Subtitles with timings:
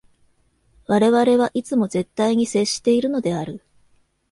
[0.87, 3.61] 我々はいつも絶対に接しているのである。